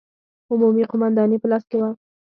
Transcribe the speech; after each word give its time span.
عمومي 0.51 0.83
قومانداني 0.91 1.37
په 1.41 1.47
لاس 1.51 1.63
کې 1.69 1.77
وه. 1.81 1.89